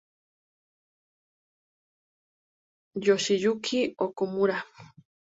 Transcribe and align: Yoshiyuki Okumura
Yoshiyuki 3.05 3.79
Okumura 4.05 4.57